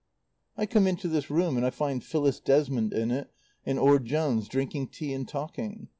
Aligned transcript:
"I 0.57 0.65
come 0.65 0.87
into 0.87 1.07
this 1.07 1.29
room 1.29 1.57
and 1.57 1.63
I 1.63 1.69
find 1.69 2.03
Phyllis 2.03 2.39
Desmond 2.39 2.91
in 2.91 3.11
it 3.11 3.29
and 3.67 3.77
Orde 3.77 4.07
Jones, 4.07 4.47
drinking 4.47 4.87
tea 4.87 5.13
and 5.13 5.27
talking. 5.29 5.89